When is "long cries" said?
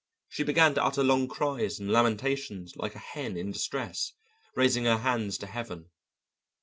1.03-1.77